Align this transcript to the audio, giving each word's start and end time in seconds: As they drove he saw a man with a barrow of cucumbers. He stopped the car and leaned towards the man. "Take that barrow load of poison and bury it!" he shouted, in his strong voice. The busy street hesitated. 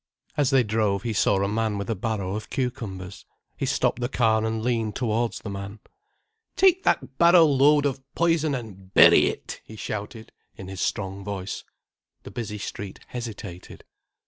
As 0.35 0.49
they 0.49 0.63
drove 0.63 1.03
he 1.03 1.13
saw 1.13 1.43
a 1.43 1.47
man 1.47 1.77
with 1.77 1.87
a 1.87 1.93
barrow 1.95 2.35
of 2.35 2.49
cucumbers. 2.49 3.23
He 3.55 3.67
stopped 3.67 4.01
the 4.01 4.09
car 4.09 4.43
and 4.43 4.63
leaned 4.63 4.95
towards 4.95 5.37
the 5.41 5.49
man. 5.51 5.77
"Take 6.55 6.81
that 6.85 7.19
barrow 7.19 7.45
load 7.45 7.85
of 7.85 8.01
poison 8.15 8.55
and 8.55 8.95
bury 8.95 9.27
it!" 9.27 9.61
he 9.63 9.75
shouted, 9.75 10.31
in 10.55 10.69
his 10.69 10.81
strong 10.81 11.23
voice. 11.23 11.63
The 12.23 12.31
busy 12.31 12.57
street 12.57 12.99
hesitated. 13.09 13.83